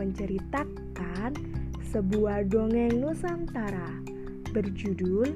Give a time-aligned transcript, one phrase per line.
[0.00, 1.36] menceritakan
[1.92, 4.00] sebuah dongeng Nusantara
[4.56, 5.28] berjudul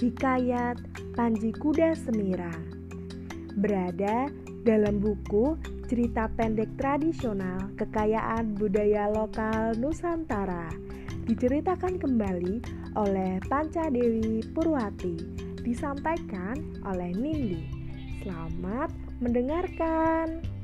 [0.00, 0.80] Hikayat
[1.12, 2.64] Panji Kuda Semirang.
[3.60, 4.32] Berada
[4.64, 10.72] dalam buku cerita pendek tradisional kekayaan budaya lokal Nusantara
[11.28, 12.64] diceritakan kembali
[12.96, 15.20] oleh Panca Dewi Purwati
[15.60, 16.56] disampaikan
[16.88, 17.68] oleh Nindi.
[18.24, 18.88] Selamat
[19.20, 20.55] mendengarkan.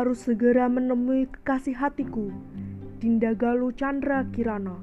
[0.00, 2.32] Harus segera menemui kekasih hatiku,
[2.96, 4.80] Dinda Galuh Chandra Kirana.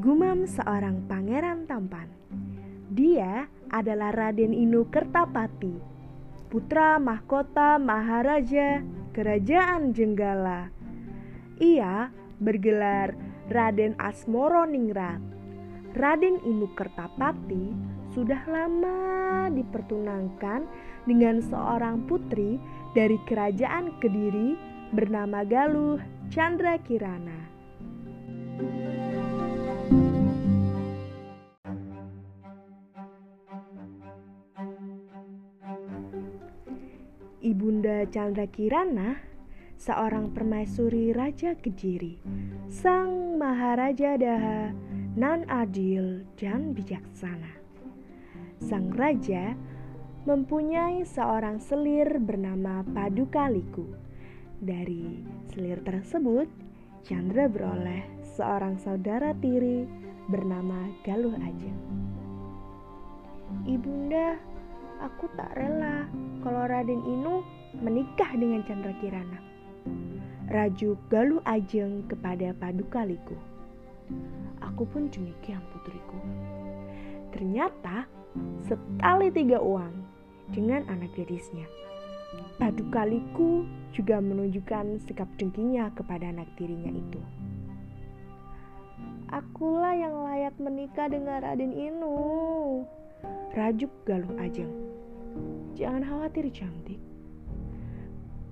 [0.00, 2.08] Gumam seorang pangeran tampan.
[2.88, 5.76] Dia adalah Raden Inu Kertapati,
[6.48, 8.80] putra mahkota Maharaja
[9.12, 10.72] Kerajaan Jenggala.
[11.60, 12.08] Ia
[12.40, 13.12] bergelar
[13.52, 15.20] Raden Asmoro Ningrat.
[15.92, 17.76] Raden Inu Kertapati
[18.12, 20.68] sudah lama dipertunangkan
[21.08, 22.60] dengan seorang putri
[22.92, 24.54] dari kerajaan Kediri
[24.92, 25.96] bernama Galuh
[26.28, 27.40] Chandra Kirana.
[37.42, 39.18] Ibunda Chandra Kirana,
[39.80, 42.20] seorang permaisuri Raja Kediri,
[42.70, 44.70] sang Maharaja Daha,
[45.18, 47.61] nan adil dan bijaksana.
[48.62, 49.58] Sang raja
[50.22, 53.90] mempunyai seorang selir bernama Padukaliku.
[54.62, 55.18] Dari
[55.50, 56.46] selir tersebut,
[57.02, 58.06] Chandra beroleh
[58.38, 59.82] seorang saudara tiri
[60.30, 61.74] bernama Galuh Ajeng.
[63.66, 64.38] Ibunda,
[65.02, 66.06] aku tak rela
[66.46, 67.42] kalau Raden Inu
[67.82, 69.42] menikah dengan Chandra Kirana.
[70.54, 73.34] Raju Galuh Ajeng kepada Padukaliku.
[74.62, 76.22] Aku pun demikian putriku.
[77.34, 78.21] Ternyata
[78.64, 79.92] sekali tiga uang
[80.52, 81.64] dengan anak gadisnya.
[82.56, 87.20] Padukaliku juga menunjukkan sikap dengkinya kepada anak tirinya itu.
[89.32, 92.16] Akulah yang layak menikah dengan Raden Inu.
[93.56, 94.68] Rajuk Galuh Ajeng.
[95.76, 97.00] Jangan khawatir cantik.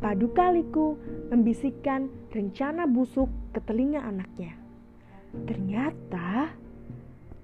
[0.00, 0.96] Padukaliku
[1.28, 4.56] membisikkan rencana busuk ke telinga anaknya.
[5.44, 6.56] Ternyata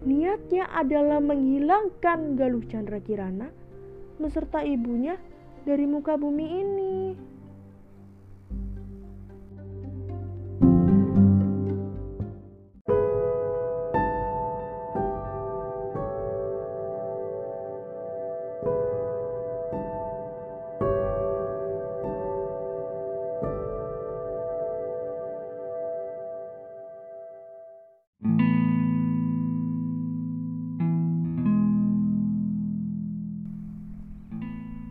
[0.05, 3.49] niatnya adalah menghilangkan Galuh Chandra Kirana
[4.21, 5.17] beserta ibunya
[5.65, 6.97] dari muka bumi ini.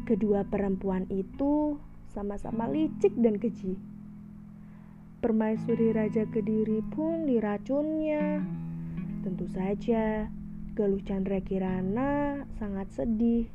[0.05, 1.81] Kedua perempuan itu
[2.13, 3.73] sama-sama licik dan keji.
[5.17, 8.45] Permaisuri Raja Kediri pun diracunnya.
[9.25, 10.29] Tentu saja,
[10.77, 13.49] Galuh Chandra Kirana sangat sedih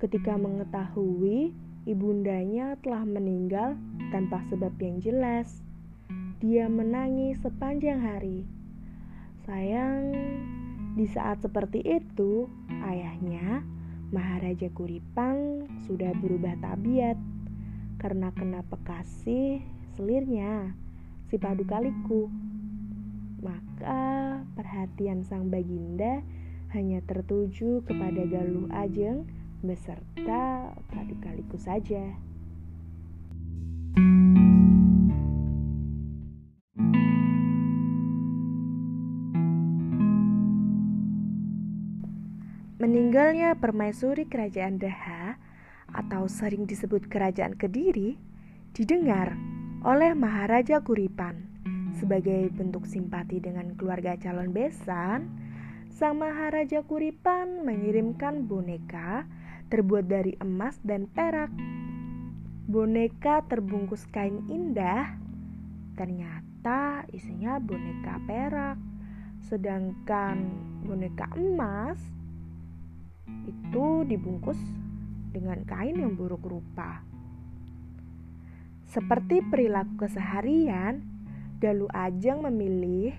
[0.00, 1.52] ketika mengetahui
[1.84, 3.76] ibundanya telah meninggal
[4.16, 5.60] tanpa sebab yang jelas.
[6.40, 8.48] Dia menangis sepanjang hari.
[9.44, 10.16] Sayang,
[10.96, 12.48] di saat seperti itu,
[12.80, 13.60] ayahnya
[14.12, 17.16] Maharaja Kuripan sudah berubah tabiat
[17.96, 19.64] karena kena pekasih
[19.96, 20.76] selirnya
[21.32, 22.28] si Padukaliku.
[23.40, 26.20] Maka perhatian sang baginda
[26.76, 29.24] hanya tertuju kepada Galuh Ajeng
[29.64, 32.12] beserta Padukaliku saja.
[42.92, 45.40] Meninggalnya permaisuri kerajaan Daha
[45.96, 48.20] atau sering disebut kerajaan Kediri
[48.76, 49.32] didengar
[49.80, 51.40] oleh Maharaja Kuripan.
[51.96, 55.24] Sebagai bentuk simpati dengan keluarga calon besan,
[55.88, 59.24] sang Maharaja Kuripan mengirimkan boneka
[59.72, 61.48] terbuat dari emas dan perak.
[62.68, 65.16] Boneka terbungkus kain indah,
[65.96, 68.76] ternyata isinya boneka perak,
[69.48, 70.44] sedangkan
[70.84, 72.20] boneka emas
[73.46, 74.58] itu dibungkus
[75.32, 77.02] dengan kain yang buruk rupa.
[78.92, 81.00] Seperti perilaku keseharian,
[81.62, 83.16] Dalu Ajeng memilih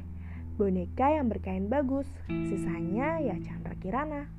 [0.53, 4.29] boneka yang berkain bagus, sisanya ya Chandra Kirana.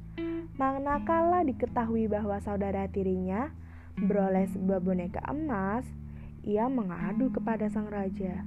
[0.55, 3.51] Manakala diketahui bahwa saudara tirinya
[3.99, 5.83] beroleh sebuah boneka emas,
[6.47, 8.47] ia mengadu kepada sang raja.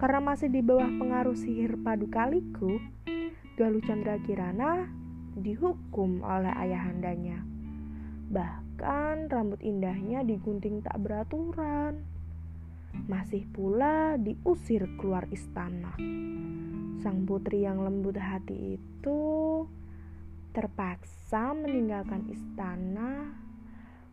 [0.00, 2.80] Karena masih di bawah pengaruh sihir Padukaliku,
[3.58, 4.88] Galuh Chandra Kirana
[5.40, 7.40] dihukum oleh ayahandanya.
[8.28, 12.04] Bahkan rambut indahnya digunting tak beraturan.
[13.08, 15.96] Masih pula diusir keluar istana.
[17.00, 19.20] Sang putri yang lembut hati itu
[20.52, 23.32] terpaksa meninggalkan istana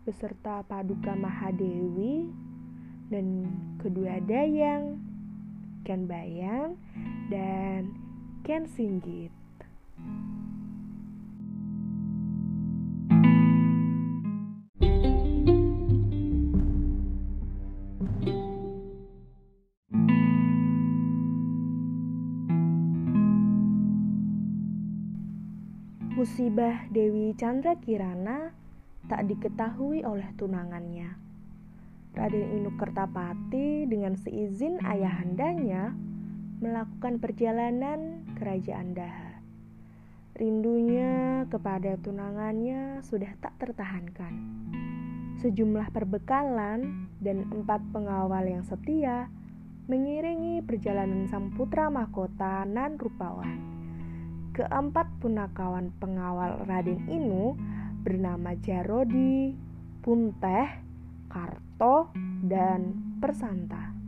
[0.07, 2.30] beserta Paduka Mahadewi
[3.12, 3.50] dan
[3.81, 5.01] kedua dayang,
[5.83, 6.77] Ken Bayang,
[7.27, 7.92] dan
[8.48, 9.35] Ken Singgit.
[26.25, 28.50] Musibah Dewi Chandra Kirana
[29.06, 31.13] tak diketahui oleh tunangannya.
[32.18, 35.94] Raden Inuk Kertapati dengan seizin ayahandanya
[36.66, 39.38] melakukan perjalanan kerajaan Daha.
[40.33, 44.33] Rindunya kepada tunangannya sudah tak tertahankan.
[45.45, 49.30] Sejumlah perbekalan dan empat pengawal yang setia
[49.86, 53.75] mengiringi perjalanan sang putra mahkota Nan Rupawan
[54.56, 57.60] keempat punakawan pengawal Raden Inu
[58.07, 59.52] bernama Jarodi,
[60.00, 60.80] Punteh,
[61.28, 62.16] Karto,
[62.48, 64.05] dan Persanta.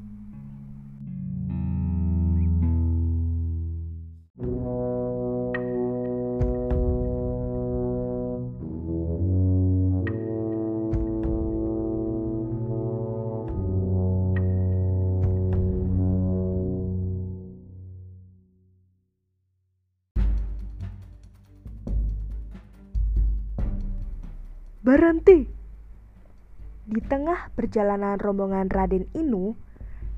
[25.27, 29.59] Di tengah perjalanan rombongan Raden Inu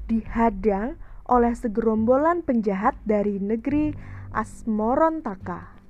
[0.06, 3.90] dihadang oleh segerombolan penjahat dari negeri
[4.30, 5.82] Asmorontaka.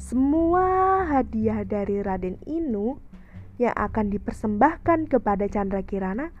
[0.00, 2.96] Semua hadiah dari Raden Inu
[3.60, 6.32] yang akan dipersembahkan kepada Chandra Kirana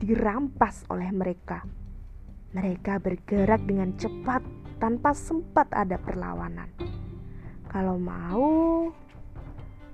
[0.00, 1.68] dirampas oleh mereka.
[2.56, 4.40] Mereka bergerak dengan cepat
[4.80, 6.72] tanpa sempat ada perlawanan.
[7.68, 8.88] Kalau mau,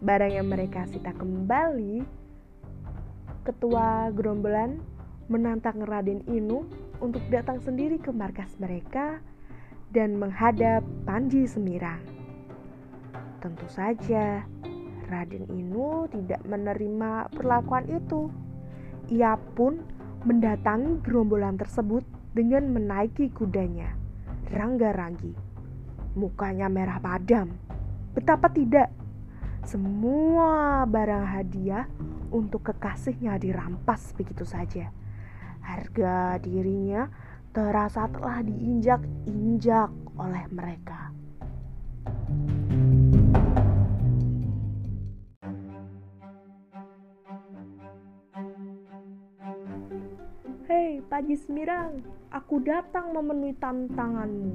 [0.00, 2.00] barang yang mereka sita kembali,
[3.44, 4.80] ketua gerombolan
[5.28, 6.64] menantang Raden Inu
[7.04, 9.20] untuk datang sendiri ke markas mereka
[9.92, 12.00] dan menghadap Panji Semirang.
[13.44, 14.44] Tentu saja,
[15.08, 18.32] Raden Inu tidak menerima perlakuan itu.
[19.12, 19.84] Ia pun
[20.24, 23.92] mendatangi gerombolan tersebut dengan menaiki kudanya,
[24.48, 25.32] Rangga Ranggi.
[26.16, 27.54] Mukanya merah padam.
[28.12, 28.90] Betapa tidak,
[29.64, 31.84] semua barang hadiah
[32.32, 34.88] untuk kekasihnya dirampas begitu saja.
[35.60, 37.10] Harga dirinya
[37.52, 41.12] terasa telah diinjak-injak oleh mereka.
[50.70, 52.00] Hei, Paji Semirang,
[52.30, 54.54] aku datang memenuhi tantanganmu.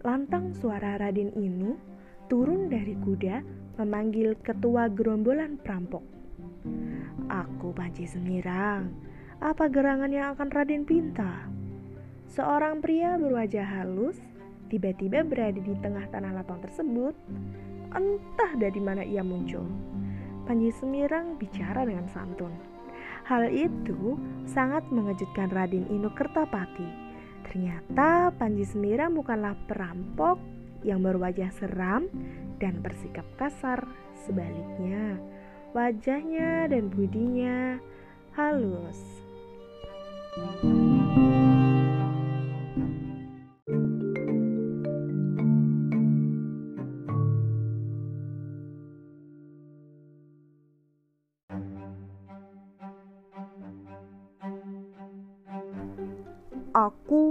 [0.00, 1.76] Lantang suara Raden Inu
[2.26, 6.02] turun dari kuda memanggil ketua gerombolan perampok.
[7.28, 8.90] Aku Panji Semirang,
[9.36, 11.44] apa gerangan yang akan Raden pinta?
[12.32, 14.16] Seorang pria berwajah halus
[14.72, 17.14] tiba-tiba berada di tengah tanah lapang tersebut.
[17.92, 19.64] Entah dari mana ia muncul.
[20.48, 22.52] Panji Semirang bicara dengan santun.
[23.26, 24.16] Hal itu
[24.46, 26.86] sangat mengejutkan Raden Inu Kertapati.
[27.46, 30.38] Ternyata Panji Semirang bukanlah perampok
[30.86, 32.06] yang berwajah seram
[32.62, 33.82] dan bersikap kasar.
[34.22, 35.18] Sebaliknya,
[35.74, 37.82] wajahnya dan budinya
[38.38, 39.02] halus.
[56.76, 57.25] Aku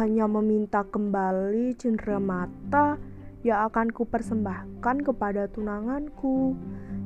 [0.00, 2.96] hanya meminta kembali cendera mata
[3.44, 6.56] yang akan kupersembahkan kepada tunanganku,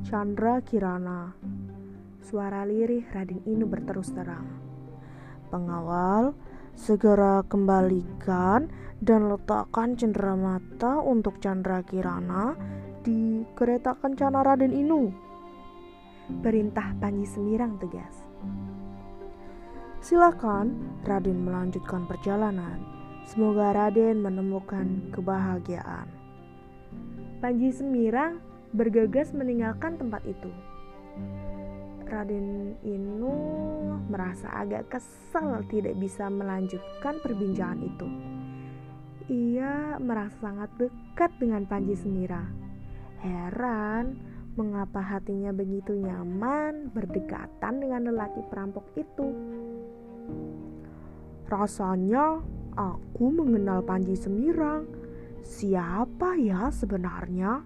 [0.06, 1.34] Chandra Kirana.
[2.22, 4.46] Suara lirih Raden Inu berterus terang.
[5.50, 6.38] Pengawal,
[6.78, 8.70] segera kembalikan
[9.02, 12.54] dan letakkan cendera mata untuk Chandra Kirana
[13.02, 15.10] di kereta kencana Raden Inu.
[16.46, 18.33] Perintah Panji Semirang tegas.
[20.04, 22.76] Silakan Raden melanjutkan perjalanan.
[23.25, 26.04] Semoga Raden menemukan kebahagiaan.
[27.40, 28.37] Panji Semirang
[28.76, 30.52] bergegas meninggalkan tempat itu.
[32.04, 33.32] Raden Inu
[34.12, 38.08] merasa agak kesal tidak bisa melanjutkan perbincangan itu.
[39.32, 42.44] Ia merasa sangat dekat dengan Panji Semira.
[43.25, 44.20] Heran
[44.52, 49.32] mengapa hatinya begitu nyaman berdekatan dengan lelaki perampok itu.
[51.44, 52.40] Rasanya
[52.72, 54.88] aku mengenal Panji Semirang.
[55.44, 57.60] Siapa ya sebenarnya?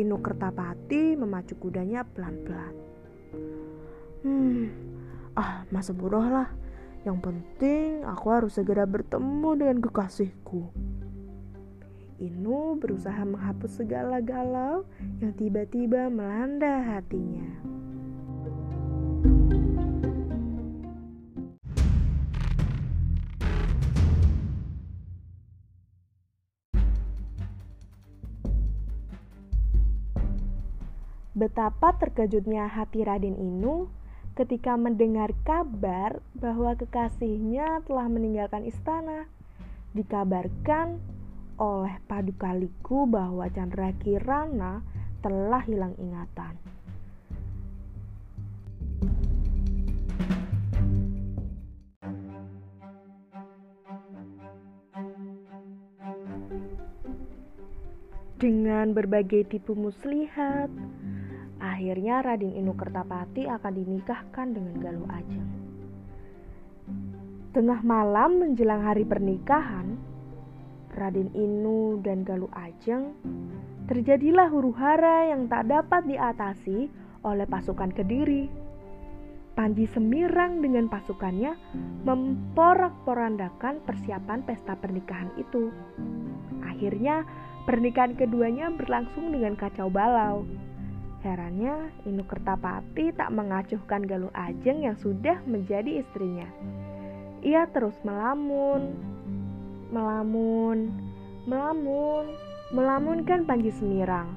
[0.00, 2.74] Inu Kertapati memacu kudanya pelan-pelan.
[4.24, 4.64] Hmm,
[5.36, 6.48] ah masa bodoh lah.
[7.04, 10.72] Yang penting aku harus segera bertemu dengan kekasihku.
[12.20, 14.84] Inu berusaha menghapus segala galau
[15.24, 17.69] yang tiba-tiba melanda hatinya.
[31.40, 33.88] Betapa terkejutnya hati Raden Inu
[34.36, 39.24] ketika mendengar kabar bahwa kekasihnya telah meninggalkan istana.
[39.96, 41.00] Dikabarkan
[41.56, 44.84] oleh Padukaliku bahwa Chandra Kirana
[45.24, 46.60] telah hilang ingatan.
[58.36, 60.68] Dengan berbagai tipu muslihat,
[61.80, 65.48] Akhirnya Raden Inu Kertapati akan dinikahkan dengan Galuh Ajeng.
[67.56, 69.96] Tengah malam menjelang hari pernikahan,
[70.92, 73.16] Raden Inu dan Galuh Ajeng
[73.88, 76.92] terjadilah huru hara yang tak dapat diatasi
[77.24, 78.52] oleh pasukan Kediri.
[79.56, 81.56] Panji Semirang dengan pasukannya
[82.04, 85.72] memporak-porandakan persiapan pesta pernikahan itu.
[86.60, 87.24] Akhirnya,
[87.64, 90.44] pernikahan keduanya berlangsung dengan kacau balau.
[91.20, 96.48] Herannya, Inu Kertapati tak mengacuhkan Galuh Ajeng yang sudah menjadi istrinya.
[97.44, 98.96] Ia terus melamun,
[99.92, 100.88] melamun,
[101.44, 102.24] melamun,
[102.72, 104.32] melamunkan Panji Semirang,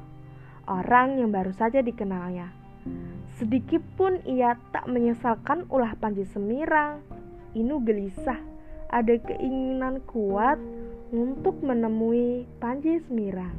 [0.68, 2.52] orang yang baru saja dikenalnya.
[3.40, 7.00] Sedikit pun ia tak menyesalkan ulah Panji Semirang.
[7.56, 8.44] Inu gelisah,
[8.92, 10.60] ada keinginan kuat
[11.16, 13.56] untuk menemui Panji Semirang.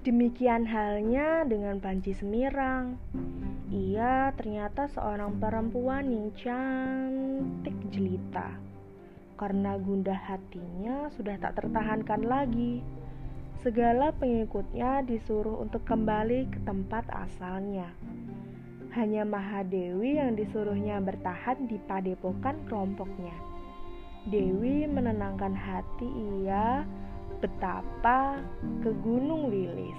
[0.00, 2.96] Demikian halnya dengan Panji Semirang.
[3.68, 8.48] Ia ternyata seorang perempuan yang cantik jelita.
[9.36, 12.80] Karena gundah hatinya sudah tak tertahankan lagi.
[13.60, 17.92] Segala pengikutnya disuruh untuk kembali ke tempat asalnya.
[18.96, 23.36] Hanya Mahadewi yang disuruhnya bertahan di padepokan kelompoknya.
[24.32, 26.08] Dewi menenangkan hati
[26.40, 26.88] ia
[27.40, 28.36] betapa
[28.84, 29.96] ke Gunung Wilis.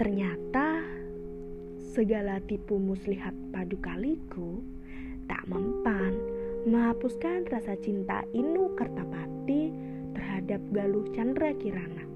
[0.00, 0.80] Ternyata
[1.92, 4.89] segala tipu muslihat padukaliku tak
[5.50, 6.14] mempan
[6.62, 9.74] menghapuskan rasa cinta Inu Kertapati
[10.14, 12.06] terhadap Galuh Chandra Kirana.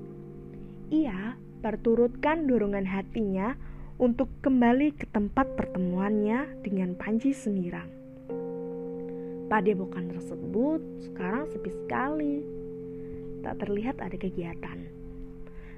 [0.95, 3.59] Ia perturutkan dorongan hatinya
[3.99, 7.91] untuk kembali ke tempat pertemuannya dengan Panji Semirang.
[9.51, 12.37] Padepokan tersebut sekarang sepi sekali.
[13.45, 14.79] Tak terlihat ada kegiatan.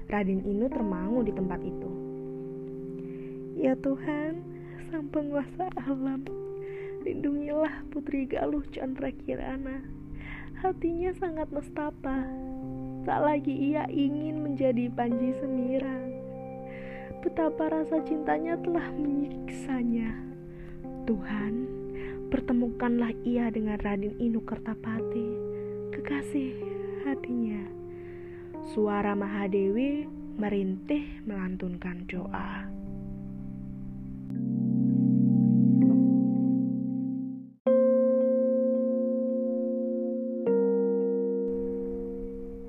[0.07, 1.91] Raden Inu termangu di tempat itu.
[3.59, 4.39] Ya Tuhan,
[4.87, 6.23] Sang Penguasa Alam,
[7.07, 9.79] Lindungilah Putri Galuh Chandra Kirana.
[10.59, 12.19] Hatinya sangat nestapa.
[13.07, 16.11] Tak lagi ia ingin menjadi Panji Semirang.
[17.23, 20.19] Betapa rasa cintanya telah menyiksanya.
[21.07, 21.53] Tuhan,
[22.27, 25.31] pertemukanlah ia dengan Raden Inu Kertapati,
[25.95, 26.59] kekasih
[27.07, 27.63] hatinya.
[28.75, 32.76] Suara Mahadewi merintih melantunkan doa.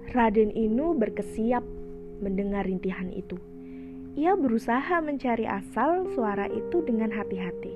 [0.08, 1.60] Raden Inu berkesiap
[2.24, 3.36] mendengar rintihan itu.
[4.18, 7.70] Ia berusaha mencari asal suara itu dengan hati-hati.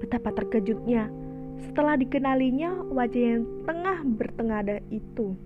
[0.00, 1.10] Betapa terkejutnya
[1.60, 5.36] setelah dikenalinya wajah yang tengah bertengada itu.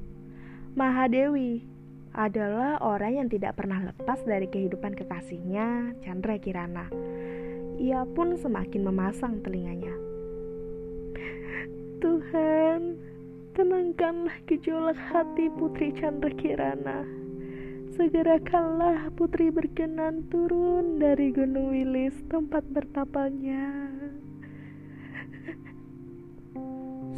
[0.78, 1.66] Mahadewi
[2.14, 6.86] adalah orang yang tidak pernah lepas dari kehidupan kekasihnya, Chandra Kirana.
[7.74, 9.90] ia pun semakin memasang telinganya.
[11.98, 12.94] Tuhan,
[13.54, 17.06] tenangkanlah gejolak hati Putri Chandra Kirana.
[17.94, 23.94] Segerakanlah Putri berkenan turun dari Gunung Wilis tempat bertapanya.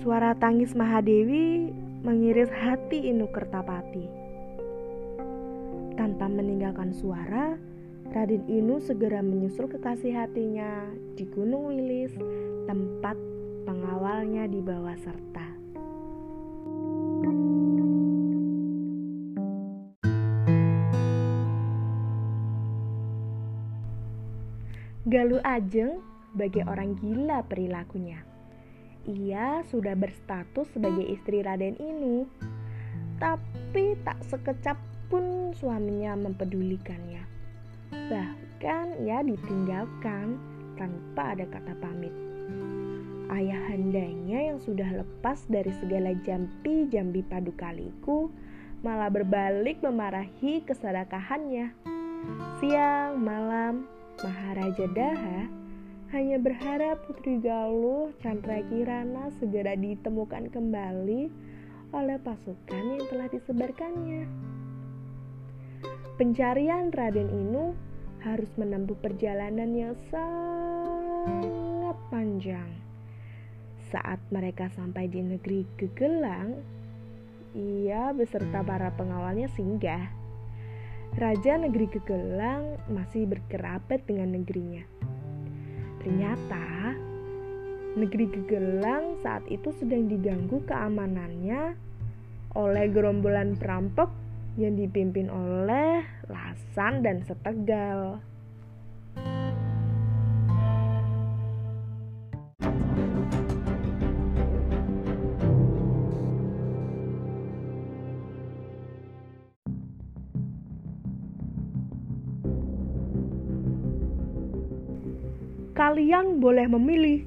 [0.05, 1.73] Suara tangis Mahadewi
[2.05, 4.05] mengiris hati Inu Kertapati.
[5.97, 7.57] Tanpa meninggalkan suara,
[8.13, 10.85] Raden Inu segera menyusul kekasih hatinya
[11.17, 12.13] di Gunung Wilis,
[12.69, 13.17] tempat
[13.65, 15.46] pengawalnya dibawa serta.
[25.17, 26.05] Galuh Ajeng
[26.37, 28.21] bagi orang gila perilakunya.
[29.09, 32.29] Ia sudah berstatus sebagai istri Raden Inu,
[33.17, 34.77] tapi tak sekecap
[35.09, 37.25] pun suaminya mempedulikannya.
[37.89, 40.37] Bahkan ia ditinggalkan
[40.77, 42.13] tanpa ada kata pamit.
[43.33, 48.29] Ayahandanya yang sudah lepas dari segala jampi-jambi padukaliku
[48.85, 51.73] malah berbalik memarahi keserakahannya.
[52.61, 55.45] Siang malam, Maharaja Daha
[56.17, 61.29] hanya berharap Putri Galuh Chandra Kirana segera ditemukan kembali
[61.93, 64.25] oleh pasukan yang telah disebarkannya.
[66.17, 67.77] Pencarian Raden Inu
[68.25, 72.73] harus menempuh perjalanan yang sangat panjang.
[73.93, 76.57] Saat mereka sampai di negeri Gegelang,
[77.53, 80.16] ia beserta para pengawalnya singgah.
[81.17, 84.85] Raja negeri Gegelang masih berkerabat dengan negerinya.
[86.05, 86.93] Ternyata
[87.97, 91.73] negeri Gegelang saat itu sedang diganggu keamanannya
[92.53, 94.13] oleh gerombolan perampok
[94.61, 98.21] yang dipimpin oleh Lasan dan Setegal.
[115.97, 117.25] Kalian boleh memilih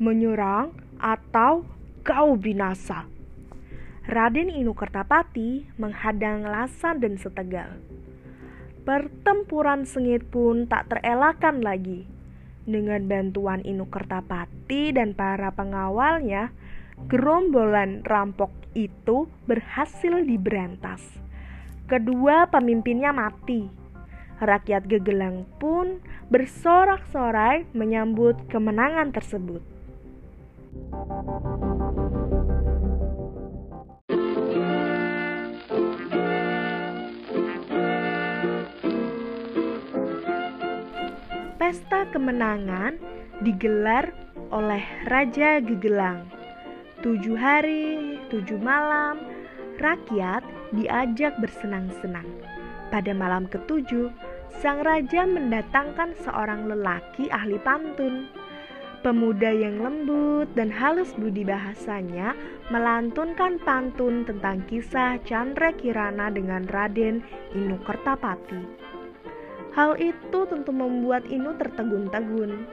[0.00, 1.68] menyerang atau
[2.00, 3.04] kau binasa.
[4.08, 7.76] Raden Inu Kertapati menghadang Lasan dan Setegal.
[8.88, 12.08] Pertempuran sengit pun tak terelakkan lagi.
[12.64, 16.56] Dengan bantuan Inu Kertapati dan para pengawalnya,
[17.12, 21.04] gerombolan rampok itu berhasil diberantas.
[21.84, 23.85] Kedua pemimpinnya mati.
[24.36, 29.64] Rakyat Gegelang pun bersorak-sorai menyambut kemenangan tersebut.
[41.56, 43.00] Pesta kemenangan
[43.40, 44.12] digelar
[44.52, 46.28] oleh Raja Gegelang.
[47.00, 49.18] Tujuh hari, tujuh malam,
[49.80, 50.44] rakyat
[50.76, 52.28] diajak bersenang-senang.
[52.86, 54.14] Pada malam ketujuh,
[54.60, 58.28] sang raja mendatangkan seorang lelaki ahli pantun.
[59.04, 62.34] Pemuda yang lembut dan halus budi bahasanya
[62.72, 67.22] melantunkan pantun tentang kisah Chandra Kirana dengan Raden
[67.54, 68.66] Inu Kertapati.
[69.76, 72.66] Hal itu tentu membuat Inu tertegun-tegun.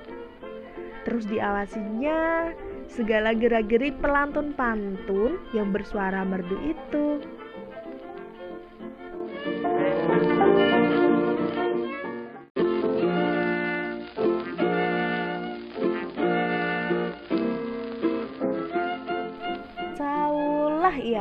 [1.04, 2.50] Terus diawasinya
[2.88, 7.20] segala gerak-gerik pelantun pantun yang bersuara merdu itu.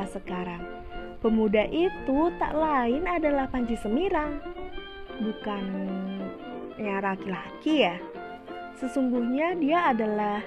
[0.03, 0.59] Ia sekarang.
[1.23, 4.43] Pemuda itu tak lain adalah Panji Semirang
[5.23, 5.63] bukan
[6.75, 8.03] ya laki-laki ya.
[8.83, 10.43] Sesungguhnya dia adalah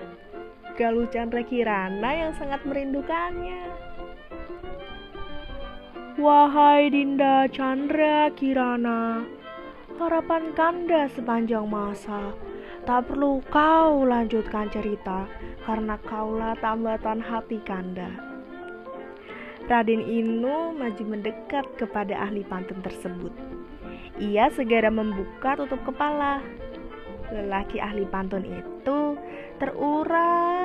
[0.75, 3.63] Galuh Chandra Kirana yang sangat merindukannya.
[6.19, 9.23] Wahai Dinda Chandra Kirana,
[9.95, 12.35] harapan Kanda sepanjang masa.
[12.83, 15.23] Tak perlu kau lanjutkan cerita,
[15.63, 18.34] karena kaulah tambatan hati Kanda.
[19.65, 23.33] Raden Inu maju mendekat kepada ahli pantun tersebut.
[24.21, 26.37] Ia segera membuka tutup kepala.
[27.33, 29.17] Lelaki ahli pantun itu
[29.57, 30.61] terurailah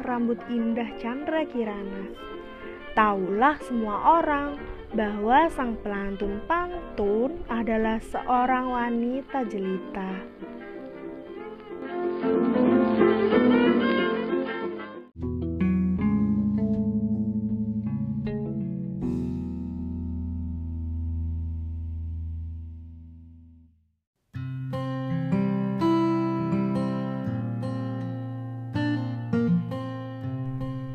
[0.00, 2.08] rambut indah Chandra Kirana.
[2.96, 4.56] Taulah semua orang
[4.96, 10.24] bahwa sang pelantun pantun adalah seorang wanita jelita.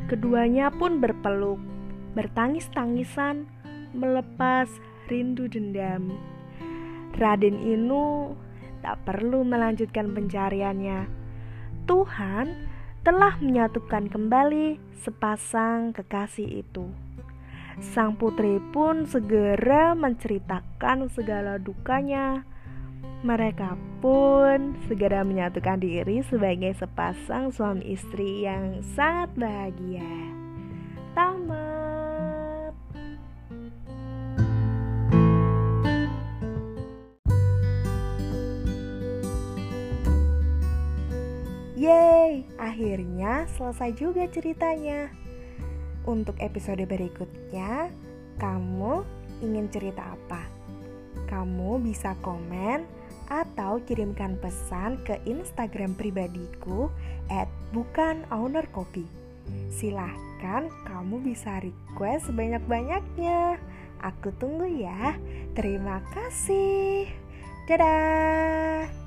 [0.10, 1.62] Keduanya pun berpeluk,
[2.18, 3.46] bertangis-tangisan,
[3.94, 4.66] melepas
[5.06, 6.10] rindu dendam.
[7.14, 8.34] Raden Inu
[8.82, 11.06] tak perlu melanjutkan pencariannya.
[11.86, 12.48] Tuhan
[13.06, 16.90] telah menyatukan kembali sepasang kekasih itu.
[17.78, 22.49] Sang putri pun segera menceritakan segala dukanya
[23.20, 30.08] mereka pun segera menyatukan diri sebagai sepasang suami istri yang sangat bahagia.
[31.12, 32.72] Tamat.
[41.76, 45.12] Yeay, akhirnya selesai juga ceritanya.
[46.08, 47.92] Untuk episode berikutnya,
[48.40, 49.04] kamu
[49.44, 50.48] ingin cerita apa?
[51.28, 52.99] Kamu bisa komen
[53.30, 56.90] atau kirimkan pesan ke Instagram pribadiku
[57.30, 59.06] at bukan owner kopi.
[59.70, 63.62] Silahkan kamu bisa request sebanyak-banyaknya.
[64.02, 65.18] Aku tunggu ya.
[65.54, 67.10] Terima kasih.
[67.70, 68.99] Dadah.